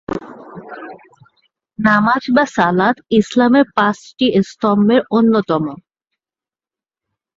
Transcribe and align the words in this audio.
নামায 1.79 2.23
বা 2.35 2.45
সালাত 2.55 2.95
ইসলামের 3.19 3.65
পাঁচটি 3.77 4.25
স্তম্ভের 4.49 5.01
অন্যতম। 5.11 5.63